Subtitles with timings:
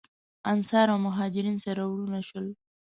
[0.51, 2.47] انصار او مهاجرین سره وروڼه شول.